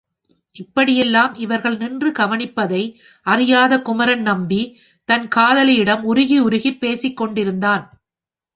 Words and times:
இப்படியெல்லாம் 0.55 1.35
இவர்கள் 1.35 1.77
நின்று 1.77 2.11
கவனிப்பதை 2.11 2.95
அறியாத 3.21 3.81
குமரன் 3.81 4.21
நம்பி 4.21 4.61
தன் 5.05 5.27
காதலியிடம் 5.27 6.03
உருகி 6.03 6.39
உருகிப் 6.39 6.79
பேசிக் 6.79 7.17
கொண்டிருந்தான். 7.17 8.01